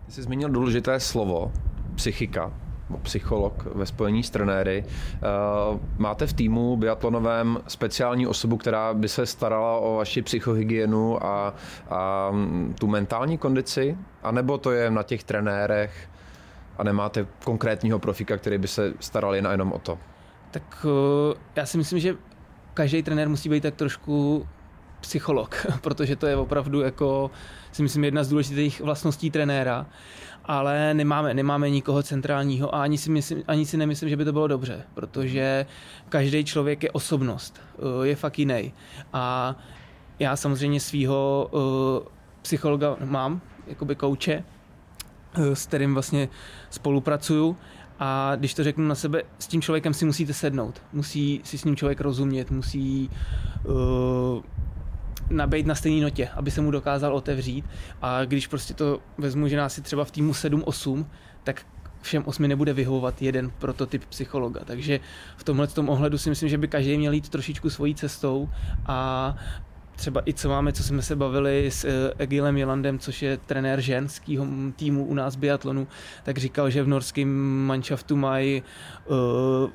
[0.05, 1.51] Ty jsi zmínil důležité slovo,
[1.95, 2.53] psychika
[2.97, 4.83] psycholog ve spojení s trenéry.
[4.87, 5.19] Eh,
[5.97, 11.53] máte v týmu biatlonovém speciální osobu, která by se starala o vaši psychohygienu a,
[11.89, 12.31] a
[12.79, 13.97] tu mentální kondici?
[14.23, 16.09] A nebo to je na těch trenérech
[16.77, 19.97] a nemáte konkrétního profika, který by se staral jen a jenom o to?
[20.51, 22.15] Tak eh, já si myslím, že
[22.73, 24.47] každý trenér musí být tak trošku
[25.01, 27.31] psycholog, protože to je opravdu jako
[27.71, 29.85] si myslím jedna z důležitých vlastností trenéra
[30.45, 34.33] ale nemáme, nemáme nikoho centrálního a ani si, myslím, ani si nemyslím, že by to
[34.33, 35.65] bylo dobře, protože
[36.09, 38.73] každý člověk je osobnost, eh, je fakt jiný.
[39.13, 39.55] A
[40.19, 41.59] já samozřejmě svého uh,
[42.41, 44.43] psychologa mám, jakoby kouče,
[45.35, 46.29] s kterým vlastně
[46.69, 47.57] spolupracuju
[47.99, 50.81] a když to řeknu na sebe, s tím člověkem si musíte sednout.
[50.93, 53.09] Musí si s ním člověk rozumět, musí
[53.65, 54.43] uh,
[55.29, 57.65] nabejt na stejné notě, aby se mu dokázal otevřít.
[58.01, 61.05] A když prostě to vezmu, že nás je třeba v týmu 7-8,
[61.43, 61.65] tak
[62.01, 64.61] všem osmi nebude vyhovovat jeden prototyp psychologa.
[64.65, 64.99] Takže
[65.37, 68.49] v tomhle tom ohledu si myslím, že by každý měl jít trošičku svojí cestou
[68.85, 69.35] a
[70.01, 73.81] třeba i co máme, co jsme se bavili s eh, Egilem Jelandem, což je trenér
[73.81, 75.87] ženského týmu u nás biatlonu,
[76.23, 77.29] tak říkal, že v norském
[77.65, 78.63] manšaftu mají
[79.05, 79.15] uh,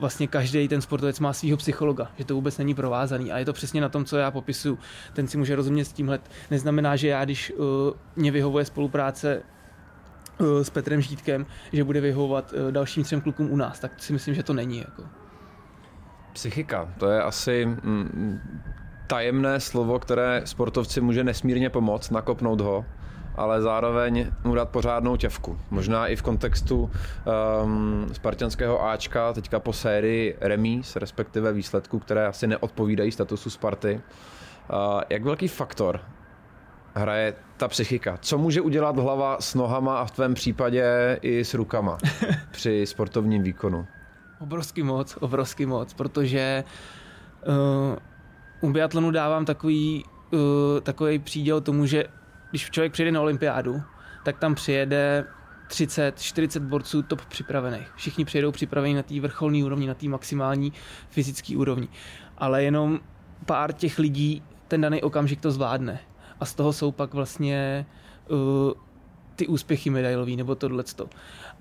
[0.01, 3.53] vlastně každý ten sportovec má svého psychologa, že to vůbec není provázaný a je to
[3.53, 4.79] přesně na tom, co já popisu.
[5.13, 6.19] Ten si může rozumět s tímhle.
[6.51, 7.67] Neznamená, že já, když uh,
[8.17, 9.43] mě vyhovuje spolupráce
[10.63, 14.43] s Petrem Žítkem, že bude vyhovovat dalším třem klukům u nás, tak si myslím, že
[14.43, 14.79] to není.
[14.79, 15.03] Jako.
[16.33, 18.41] Psychika, to je asi mm,
[19.07, 22.85] tajemné slovo, které sportovci může nesmírně pomoct, nakopnout ho,
[23.35, 25.59] ale zároveň mu dát pořádnou těvku.
[25.71, 26.91] Možná i v kontextu
[27.63, 34.01] um, spartianského Ačka, teďka po sérii remíz, respektive výsledků, které asi neodpovídají statusu Sparty.
[34.71, 36.01] Uh, jak velký faktor
[36.95, 38.19] hraje ta psychika?
[38.21, 41.99] Co může udělat hlava s nohama a v tvém případě i s rukama
[42.51, 43.87] při sportovním výkonu?
[44.41, 46.65] Obrovský moc, obrovský moc, protože
[47.49, 47.97] uh,
[48.61, 50.41] u biatlonu dávám takový, uh,
[50.83, 52.05] takový příděl tomu, že
[52.51, 53.83] když člověk přijede na olympiádu,
[54.25, 55.25] tak tam přijede
[55.69, 57.93] 30, 40 borců top připravených.
[57.97, 60.73] Všichni přijedou připraveni na té vrcholné úrovni, na té maximální
[61.11, 61.89] fyzické úrovni.
[62.39, 63.01] Ale jenom
[63.47, 65.99] pár těch lidí ten daný okamžik to zvládne.
[66.41, 67.87] A z toho jsou pak vlastně
[68.29, 68.73] uh,
[69.37, 71.09] ty úspěchy medailový nebo tohleto.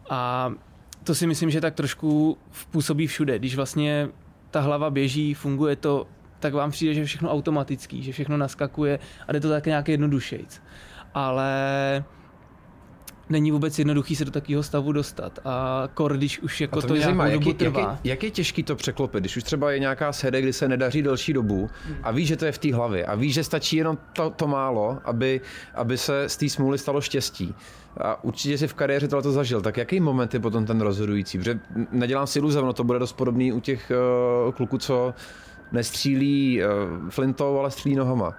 [0.09, 0.51] A
[1.03, 2.37] to si myslím, že tak trošku
[2.71, 3.39] působí všude.
[3.39, 4.09] Když vlastně
[4.51, 6.07] ta hlava běží, funguje to
[6.39, 10.61] tak vám přijde, že všechno automatický, že všechno naskakuje a jde to tak nějak jednodušejc.
[11.13, 12.03] Ale
[13.29, 15.39] není vůbec jednoduchý se do takového stavu dostat.
[15.45, 17.99] A kor, když už jako A to, to, nějakou zajímá, dobu jak, je, jak, trvá.
[18.03, 21.01] je, jak je těžký to překlopit, když už třeba je nějaká série, kdy se nedaří
[21.01, 21.69] delší dobu
[22.03, 24.47] a víš, že to je v té hlavě a víš, že stačí jenom to, to
[24.47, 25.41] málo, aby,
[25.73, 27.55] aby se z té smůly stalo štěstí.
[28.01, 29.61] A určitě si v kariéře tohle to zažil.
[29.61, 31.37] Tak jaký moment je potom ten rozhodující?
[31.37, 31.59] Protože
[31.91, 33.91] nedělám si iluze, no to bude dost podobný u těch
[34.45, 35.13] uh, kluků, co
[35.71, 38.33] nestřílí uh, flintou, ale střílí nohama.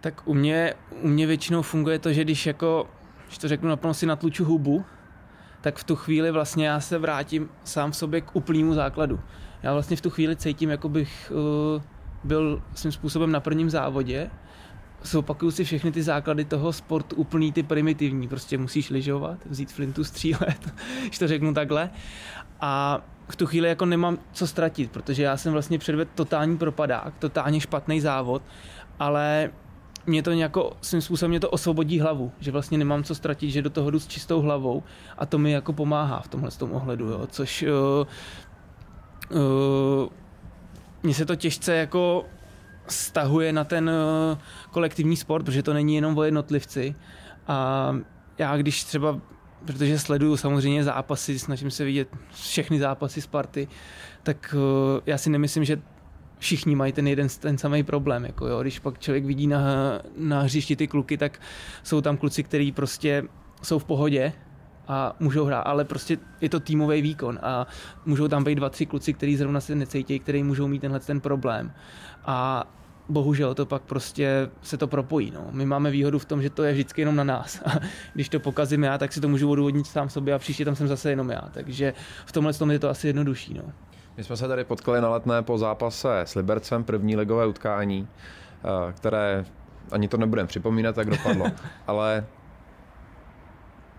[0.00, 2.88] Tak u mě, u mě většinou funguje to, že když jako,
[3.26, 4.84] když to řeknu naplno si natluču hubu,
[5.60, 9.20] tak v tu chvíli vlastně já se vrátím sám v sobě k úplnému základu.
[9.62, 11.82] Já vlastně v tu chvíli cítím, jako bych uh,
[12.24, 14.30] byl svým způsobem na prvním závodě,
[15.06, 20.04] zopakuju si všechny ty základy toho sportu, úplný ty primitivní, prostě musíš lyžovat, vzít flintu,
[20.04, 21.90] střílet, když to řeknu takhle.
[22.60, 27.14] A v tu chvíli jako nemám co ztratit, protože já jsem vlastně předvedl totální propadák,
[27.18, 28.42] totálně špatný závod,
[28.98, 29.50] ale
[30.06, 33.62] mě to nějako, svým způsobem mě to osvobodí hlavu, že vlastně nemám co ztratit, že
[33.62, 34.82] do toho jdu s čistou hlavou
[35.18, 40.08] a to mi jako pomáhá v tomhle tom ohledu, jo, což uh, uh,
[41.02, 42.24] mně se to těžce jako
[42.88, 44.38] stahuje na ten uh,
[44.70, 46.94] kolektivní sport, protože to není jenom o jednotlivci
[47.46, 47.96] a
[48.38, 49.20] já když třeba
[49.64, 53.68] protože sleduju samozřejmě zápasy, snažím se vidět všechny zápasy Sparty,
[54.22, 55.82] tak uh, já si nemyslím, že
[56.38, 58.24] všichni mají ten jeden ten samý problém.
[58.24, 58.62] Jako jo.
[58.62, 59.62] Když pak člověk vidí na,
[60.16, 61.40] na hřišti ty kluky, tak
[61.82, 63.22] jsou tam kluci, kteří prostě
[63.62, 64.32] jsou v pohodě
[64.88, 67.66] a můžou hrát, ale prostě je to týmový výkon a
[68.06, 71.20] můžou tam být dva, tři kluci, kteří zrovna se necítí, kteří můžou mít tenhle ten
[71.20, 71.72] problém.
[72.24, 72.64] A
[73.08, 75.30] bohužel to pak prostě se to propojí.
[75.30, 75.46] No.
[75.50, 77.62] My máme výhodu v tom, že to je vždycky jenom na nás.
[77.66, 77.70] A
[78.14, 80.88] když to pokazím já, tak si to můžu odůvodnit sám sobě a příště tam jsem
[80.88, 81.42] zase jenom já.
[81.52, 81.94] Takže
[82.26, 83.54] v tomhle tom je to asi jednodušší.
[83.54, 83.72] No.
[84.16, 88.92] My jsme se tady potkali na letné po zápase s Libercem, první ligové utkání, eh,
[88.92, 89.44] které
[89.92, 91.46] ani to nebudem připomínat, jak dopadlo,
[91.86, 92.26] ale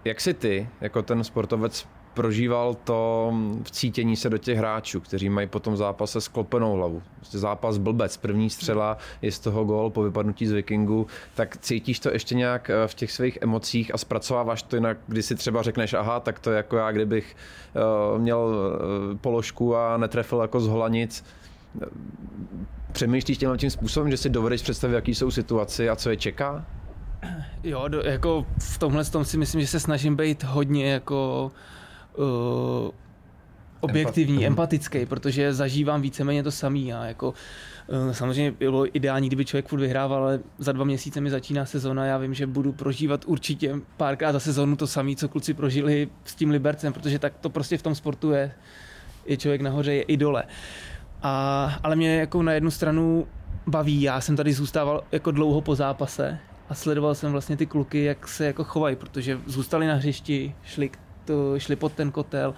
[0.06, 5.48] jak si ty, jako ten sportovec, prožíval to vcítění se do těch hráčů, kteří mají
[5.48, 7.02] potom zápase sklopenou hlavu.
[7.16, 12.00] Prostě zápas blbec, první střela, je z toho gol po vypadnutí z Vikingu, tak cítíš
[12.00, 15.94] to ještě nějak v těch svých emocích a zpracováváš to jinak, kdy si třeba řekneš,
[15.94, 17.36] aha, tak to je jako já, kdybych
[18.18, 18.56] měl
[19.22, 21.26] položku a netrefil jako z holanic.
[22.92, 26.66] Přemýšlíš tím tím způsobem, že si dovedeš představit, jaký jsou situaci a co je čeká?
[27.64, 31.52] Jo, do, jako v tomhle tom si myslím, že se snažím být hodně jako
[32.18, 32.92] uh,
[33.80, 36.94] objektivní, Empat- empatický, protože zažívám víceméně to samý.
[36.94, 37.34] A jako,
[37.88, 42.06] uh, samozřejmě bylo ideální, kdyby člověk furt vyhrával, ale za dva měsíce mi začíná sezona.
[42.06, 46.36] Já vím, že budu prožívat určitě párkrát za sezonu to samé, co kluci prožili s
[46.36, 48.52] tím Libercem, protože tak to prostě v tom sportu je.
[49.26, 50.44] Je člověk nahoře, je i dole.
[51.22, 53.28] A, ale mě jako na jednu stranu
[53.68, 58.04] baví, já jsem tady zůstával jako dlouho po zápase a sledoval jsem vlastně ty kluky,
[58.04, 60.92] jak se jako chovají, protože zůstali na hřišti, šli
[61.26, 62.54] to, šli pod ten kotel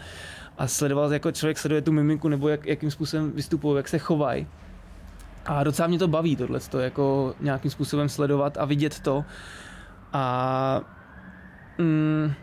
[0.58, 4.48] a sledoval, jako člověk sleduje tu miminku nebo jak, jakým způsobem vystupují, jak se chovají.
[5.46, 9.26] A docela mě to baví tohle, to jako nějakým způsobem sledovat a vidět to.
[10.14, 10.82] A
[11.78, 12.34] mm,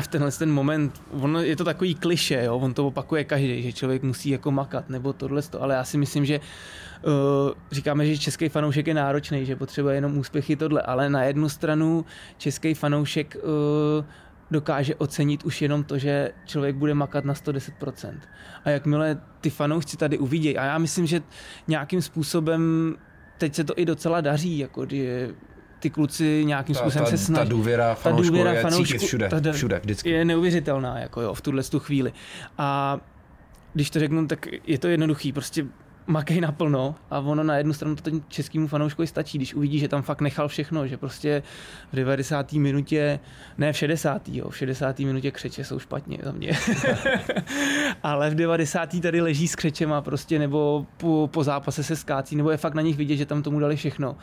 [0.00, 2.56] v tenhle ten moment, on je to takový kliše, jo?
[2.56, 6.24] on to opakuje každý, že člověk musí jako makat nebo tohle, ale já si myslím,
[6.24, 7.12] že uh,
[7.70, 12.04] říkáme, že český fanoušek je náročný, že potřebuje jenom úspěchy tohle, ale na jednu stranu
[12.38, 14.04] český fanoušek uh,
[14.50, 18.18] dokáže ocenit už jenom to, že člověk bude makat na 110%.
[18.64, 21.22] A jakmile ty fanoušci tady uvidějí, a já myslím, že
[21.68, 22.94] nějakým způsobem
[23.38, 25.34] teď se to i docela daří, jako kdy
[25.78, 27.48] ty kluci nějakým ta, způsobem ta, se snaží.
[27.48, 30.10] Ta důvěra fanoušku ta důvěra je fanoušku, cítit všude, ta, všude, vždycky.
[30.10, 32.12] Je neuvěřitelná, jako jo, v tuhle tu chvíli.
[32.58, 32.98] A
[33.74, 35.66] když to řeknu, tak je to jednoduchý, prostě
[36.08, 39.88] makej naplno a ono na jednu stranu to ten českému fanouškovi stačí, když uvidí, že
[39.88, 41.42] tam fakt nechal všechno, že prostě
[41.92, 42.52] v 90.
[42.52, 43.20] minutě,
[43.58, 44.28] ne v 60.
[44.28, 44.98] Jo, v 60.
[44.98, 46.52] minutě křeče jsou špatně za mě.
[48.02, 49.00] Ale v 90.
[49.00, 52.82] tady leží s křečema prostě nebo po, po zápase se skácí, nebo je fakt na
[52.82, 54.16] nich vidět, že tam tomu dali všechno.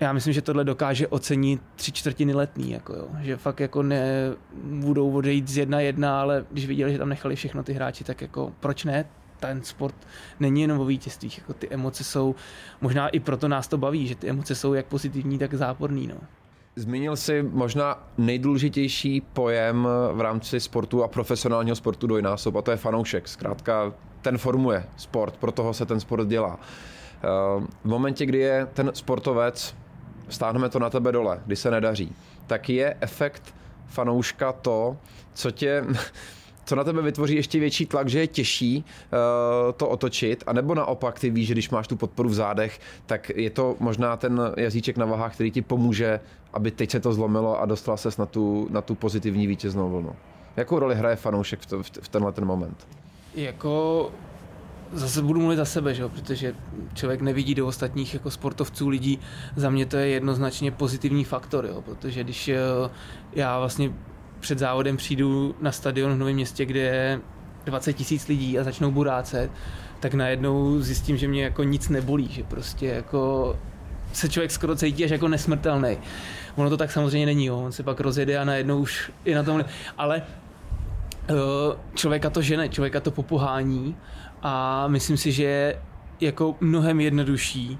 [0.00, 3.08] Já myslím, že tohle dokáže ocenit tři čtvrtiny letní, jako jo.
[3.20, 4.32] že fakt jako ne
[4.62, 8.22] budou odejít z jedna jedna, ale když viděli, že tam nechali všechno ty hráči, tak
[8.22, 9.04] jako proč ne?
[9.40, 9.94] ten sport
[10.40, 12.34] není jenom o vítězstvích, jako ty emoce jsou,
[12.80, 16.06] možná i proto nás to baví, že ty emoce jsou jak pozitivní, tak záporný.
[16.06, 16.14] No.
[16.76, 22.76] Zmínil si možná nejdůležitější pojem v rámci sportu a profesionálního sportu dvojnásob a to je
[22.76, 23.28] fanoušek.
[23.28, 26.60] Zkrátka ten formuje sport, pro toho se ten sport dělá.
[26.60, 29.74] Eh, v momentě, kdy je ten sportovec,
[30.28, 32.12] stáhneme to na tebe dole, kdy se nedaří,
[32.46, 33.54] tak je efekt
[33.86, 34.96] fanouška to,
[35.34, 35.84] co tě
[36.66, 41.18] co na tebe vytvoří ještě větší tlak, že je těžší uh, to otočit, anebo naopak
[41.18, 44.96] ty víš, že když máš tu podporu v zádech, tak je to možná ten jazyček
[44.96, 46.20] na vahách, který ti pomůže,
[46.52, 50.12] aby teď se to zlomilo a dostala ses na tu, na tu pozitivní vítěznou vlnu.
[50.56, 52.86] Jakou roli hraje fanoušek v, to, v tenhle ten moment?
[53.34, 54.10] Jako
[54.92, 56.08] zase budu mluvit za sebe, že jo?
[56.08, 56.54] protože
[56.94, 59.18] člověk nevidí do ostatních jako sportovců lidí.
[59.56, 61.82] Za mě to je jednoznačně pozitivní faktor, jo?
[61.82, 62.58] protože když eh,
[63.32, 63.92] já vlastně
[64.40, 67.20] před závodem přijdu na stadion v Novém městě, kde je
[67.64, 69.50] 20 tisíc lidí a začnou burácet,
[70.00, 73.56] tak najednou zjistím, že mě jako nic nebolí, že prostě jako
[74.12, 75.98] se člověk skoro cítí až jako nesmrtelný.
[76.56, 77.58] Ono to tak samozřejmě není, jo.
[77.58, 79.64] on se pak rozjede a najednou už je na tom,
[79.98, 80.22] ale
[81.30, 81.36] uh,
[81.94, 83.96] člověka to žene, člověka to popohání
[84.42, 85.82] a myslím si, že je
[86.20, 87.78] jako mnohem jednodušší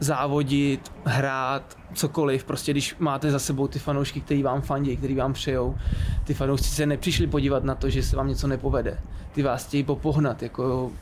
[0.00, 5.32] závodit, hrát, cokoliv, prostě když máte za sebou ty fanoušky, kteří vám fandí, kteří vám
[5.32, 5.76] přejou,
[6.24, 8.98] ty fanoušci se nepřišli podívat na to, že se vám něco nepovede.
[9.32, 10.92] Ty vás chtějí popohnat, jako.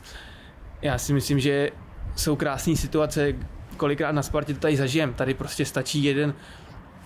[0.81, 1.69] Já si myslím, že
[2.15, 3.33] jsou krásné situace,
[3.77, 6.33] kolikrát na Spartě to tady zažijem, tady prostě stačí jeden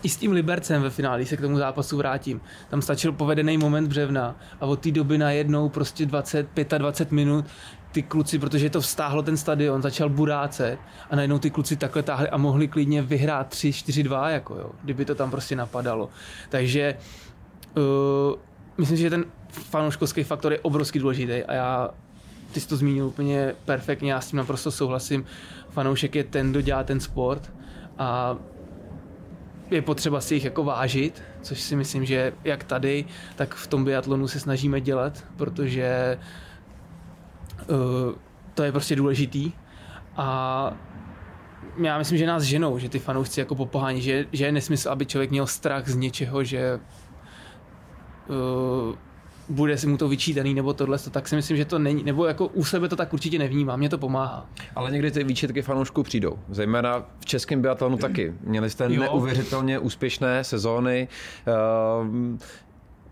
[0.04, 2.42] i s tím Libercem ve finále, se k tomu zápasu vrátím.
[2.70, 7.46] Tam stačil povedený moment břevna a od té doby najednou prostě 20, 25 minut
[7.92, 10.78] ty kluci, protože to vstáhlo ten stadion, začal buráce
[11.10, 15.16] a najednou ty kluci takhle táhli a mohli klidně vyhrát 3-4-2, jako jo, kdyby to
[15.16, 16.10] tam prostě napadalo.
[16.50, 16.96] Takže
[17.78, 18.36] uh,
[18.78, 21.90] myslím že ten fanouškovský faktor je obrovský důležitý a já
[22.52, 25.26] ty jsi to zmínil úplně perfektně, já s tím naprosto souhlasím.
[25.70, 27.52] Fanoušek je ten, kdo dělá ten sport
[27.98, 28.38] a
[29.72, 33.06] je potřeba si jich jako vážit, což si myslím, že jak tady,
[33.36, 36.20] tak v tom biatlonu se snažíme dělat, protože
[37.68, 37.78] uh,
[38.54, 39.52] to je prostě důležitý.
[40.18, 40.72] A
[41.84, 45.06] já myslím, že nás ženou, že ty fanoušci jako popohání, že, že je nesmysl, aby
[45.06, 46.80] člověk měl strach z něčeho, že
[48.30, 48.96] uh,
[49.50, 52.48] bude si mu to vyčítaný nebo tohle, tak si myslím, že to není, nebo jako
[52.48, 54.50] u sebe to tak určitě nevnímá, mě to pomáhá.
[54.76, 58.34] Ale někdy ty výčitky fanoušků přijdou, zejména v českém biatlonu taky.
[58.44, 59.02] Měli jste jo.
[59.02, 61.08] neuvěřitelně úspěšné sezóny.
[62.02, 62.38] Uh,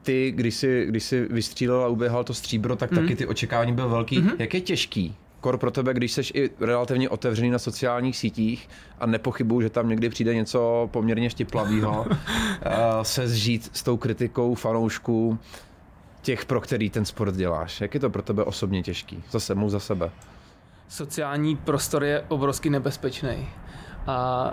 [0.02, 2.98] ty, když jsi, když jsi vystřílel a uběhal to stříbro, tak mm.
[2.98, 4.20] taky ty očekávání byl velký.
[4.20, 4.36] Mm-hmm.
[4.40, 8.70] Jak je těžký kor pro tebe, když jsi i relativně otevřený na sociálních sítích
[9.00, 12.06] a nepochybuju, že tam někdy přijde něco poměrně štiplavého,
[13.02, 15.40] se zžít s tou kritikou fanoušků,
[16.22, 17.82] těch, pro který ten sport děláš?
[17.82, 19.24] Jak je to pro tebe osobně těžký?
[19.32, 20.12] Zase mu za sebe.
[20.88, 23.50] Sociální prostor je obrovsky nebezpečný.
[24.08, 24.50] A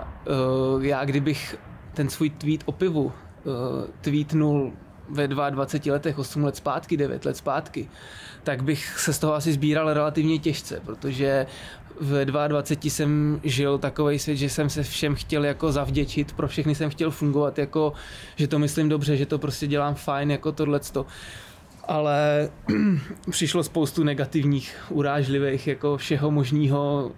[0.75, 1.57] uh, já kdybych
[1.93, 3.11] ten svůj tweet o pivu uh,
[4.01, 4.73] tweetnul
[5.09, 7.89] ve 22 letech, 8 let zpátky, 9 let zpátky,
[8.43, 11.45] tak bych se z toho asi sbíral relativně těžce, protože
[11.99, 16.75] v 22 jsem žil takový svět, že jsem se všem chtěl jako zavděčit, pro všechny
[16.75, 17.93] jsem chtěl fungovat jako,
[18.35, 21.05] že to myslím dobře, že to prostě dělám fajn, jako tohleto
[21.87, 22.49] ale
[23.29, 27.11] přišlo spoustu negativních, urážlivých, jako všeho možného,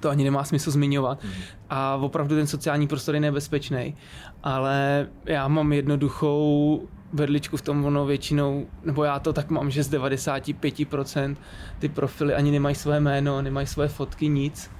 [0.00, 1.24] to ani nemá smysl zmiňovat.
[1.24, 1.30] Mm.
[1.70, 3.94] A opravdu ten sociální prostor je nebezpečný.
[4.42, 9.82] Ale já mám jednoduchou vedličku v tom, ono většinou, nebo já to tak mám, že
[9.82, 11.36] z 95%
[11.78, 14.70] ty profily ani nemají své jméno, nemají své fotky, nic.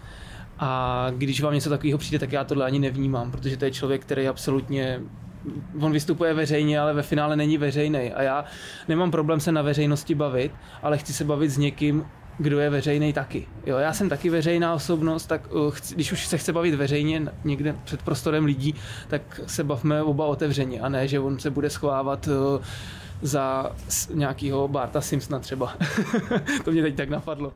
[0.59, 4.03] A když vám něco takového přijde, tak já tohle ani nevnímám, protože to je člověk,
[4.03, 5.01] který absolutně
[5.81, 8.13] on vystupuje veřejně, ale ve finále není veřejný.
[8.13, 8.45] A já
[8.89, 12.05] nemám problém se na veřejnosti bavit, ale chci se bavit s někým,
[12.39, 13.47] kdo je veřejný taky.
[13.67, 17.23] Jo, já jsem taky veřejná osobnost, tak uh, chci, když už se chce bavit veřejně
[17.45, 18.75] někde před prostorem lidí,
[19.09, 22.65] tak se bavme oba otevřeně a ne, že on se bude schovávat uh,
[23.23, 23.73] za
[24.15, 25.77] nějakého Barta Simpsona třeba.
[26.65, 27.53] to mě teď tak napadlo.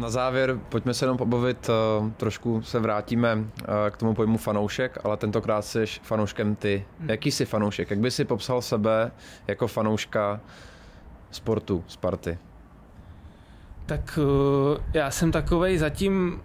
[0.00, 4.98] Na závěr pojďme se jenom pobavit, eh, trošku se vrátíme eh, k tomu pojmu fanoušek,
[5.04, 6.84] ale tentokrát jsi fanouškem ty.
[6.98, 7.10] Hmm.
[7.10, 7.90] Jaký jsi fanoušek?
[7.90, 9.10] Jak by si popsal sebe
[9.46, 10.40] jako fanouška
[11.30, 12.38] sportu, Sparty?
[13.86, 16.42] Tak eh, já jsem takovej zatím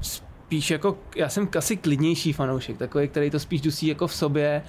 [0.00, 4.62] spíš jako, já jsem asi klidnější fanoušek, takový, který to spíš dusí jako v sobě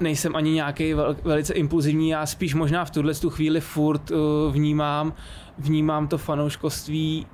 [0.00, 4.18] nejsem ani nějaký vel, velice impulzivní, já spíš možná v tuhle tu chvíli furt uh,
[4.52, 5.12] vnímám,
[5.58, 7.26] vnímám to fanouškovství,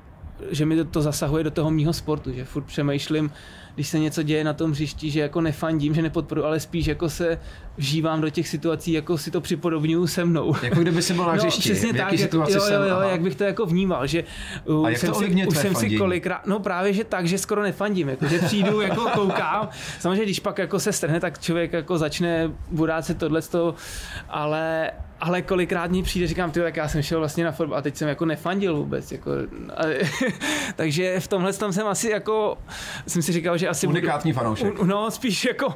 [0.51, 3.31] že mi to, to zasahuje do toho mýho sportu, že furt přemýšlím,
[3.77, 7.11] když se něco děje na tom hřišti, že jako nefandím, že nepodporu, ale spíš jako
[7.11, 7.39] se
[7.77, 10.55] vžívám do těch situací, jako si to připodobňuju se mnou.
[10.63, 11.69] Jako kdyby si byl na no, hřišti.
[11.69, 14.25] No, přesně v tak, situaci jo, jo, jo, jsem, jak bych to jako vnímal, že
[14.65, 17.63] uh, jak jsem, to si, už jsem si kolikrát, no právě, že tak, že skoro
[17.63, 21.99] nefandím, jako, že přijdu, jako koukám, samozřejmě, když pak jako se strhne, tak člověk jako
[21.99, 23.41] začne budát se tohle,
[24.29, 24.91] ale
[25.21, 27.97] ale kolikrát mi přijde, říkám, ty, tak já jsem šel vlastně na fotbal a teď
[27.97, 29.13] jsem jako nefandil vůbec.
[29.13, 29.31] Jako,
[29.77, 29.83] a,
[30.77, 32.59] takže v tomhle tom jsem asi jako,
[33.07, 34.83] jsem si říkal, že asi Unikátní budu, fanoušek.
[34.83, 35.75] No, spíš jako,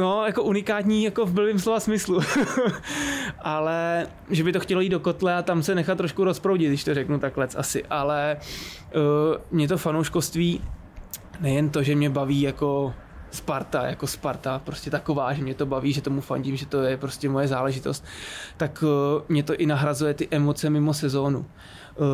[0.00, 2.20] no, jako unikátní jako v blbým slova smyslu.
[3.40, 6.84] ale že by to chtělo jít do kotle a tam se nechat trošku rozproudit, když
[6.84, 7.84] to řeknu takhle asi.
[7.84, 8.36] Ale
[8.94, 9.02] uh,
[9.50, 10.60] mě to fanouškovství
[11.40, 12.94] nejen to, že mě baví jako
[13.34, 16.96] Sparta, jako Sparta, prostě taková, že mě to baví, že tomu fandím, že to je
[16.96, 18.04] prostě moje záležitost,
[18.56, 21.38] tak uh, mě to i nahrazuje ty emoce mimo sezónu.
[21.38, 22.06] Uh,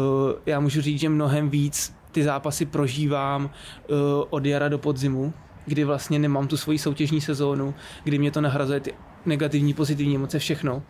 [0.47, 3.97] já můžu říct, že mnohem víc ty zápasy prožívám uh,
[4.31, 5.33] od jara do podzimu,
[5.67, 8.95] kdy vlastně nemám tu svoji soutěžní sezónu, kdy mě to nahrazuje ty
[9.27, 10.83] negativní, pozitivní emoce, všechno.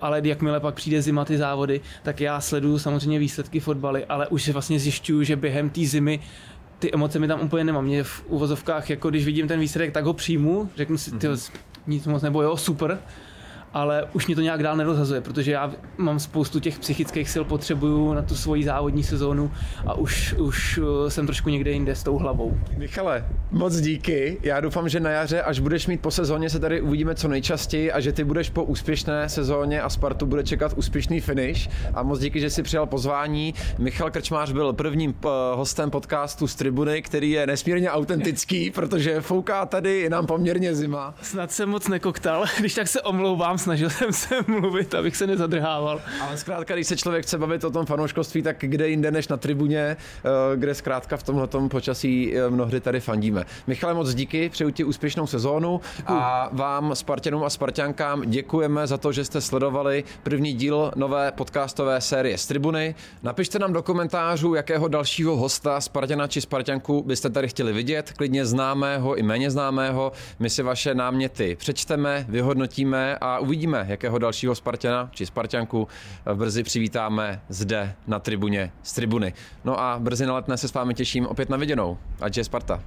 [0.00, 4.48] Ale jakmile pak přijde zima, ty závody, tak já sleduju samozřejmě výsledky fotbaly, ale už
[4.48, 6.20] vlastně zjišťuju, že během té zimy
[6.78, 7.84] ty emoce mi tam úplně nemám.
[7.84, 11.52] Mě v uvozovkách, jako když vidím ten výsledek, tak ho přijmu, řeknu si, ty mm-hmm.
[11.86, 12.98] nic moc nebo jo, super,
[13.74, 18.12] ale už mě to nějak dál nerozhazuje, protože já mám spoustu těch psychických sil, potřebuju
[18.12, 19.50] na tu svoji závodní sezónu
[19.86, 22.58] a už, už uh, jsem trošku někde jinde s tou hlavou.
[22.76, 24.38] Michale, moc díky.
[24.42, 27.92] Já doufám, že na jaře, až budeš mít po sezóně, se tady uvidíme co nejčastěji
[27.92, 31.68] a že ty budeš po úspěšné sezóně a Spartu bude čekat úspěšný finish.
[31.94, 33.54] A moc díky, že jsi přijal pozvání.
[33.78, 39.66] Michal Krčmář byl prvním uh, hostem podcastu z Tribuny, který je nesmírně autentický, protože fouká
[39.66, 41.14] tady, je nám poměrně zima.
[41.22, 46.00] Snad jsem moc nekoktal, když tak se omlouvám, snažil jsem se mluvit, abych se nezadrhával.
[46.20, 49.36] Ale zkrátka, když se člověk chce bavit o tom fanouškovství, tak kde jinde než na
[49.36, 53.44] tribuně, eh, kde zkrátka v tomhle počasí eh, mnohdy tady fandíme.
[53.66, 56.18] Michale, moc díky, přeju ti úspěšnou sezónu Děkuju.
[56.18, 62.00] a vám, Spartanům a Spartiankám, děkujeme za to, že jste sledovali první díl nové podcastové
[62.00, 62.94] série z Tribuny.
[63.22, 68.46] Napište nám do komentářů, jakého dalšího hosta, Spartana či Spartianku byste tady chtěli vidět, klidně
[68.46, 70.12] známého i méně známého.
[70.38, 75.88] My si vaše náměty přečteme, vyhodnotíme a uvidíme, uvidíme, jakého dalšího Spartana či Spartanku
[76.34, 79.32] brzy přivítáme zde na tribuně z tribuny.
[79.64, 81.98] No a brzy na letné se s vámi těším opět na viděnou.
[82.20, 82.82] Ať je Sparta.